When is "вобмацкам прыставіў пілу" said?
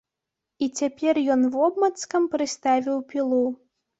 1.57-3.45